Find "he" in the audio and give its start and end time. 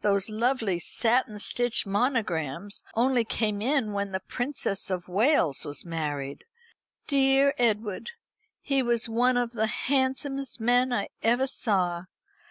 8.62-8.82